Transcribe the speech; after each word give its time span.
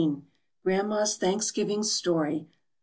GRANDMA'S 0.63 1.17
THANKSGIVING 1.19 1.83
STORY. 1.83 2.47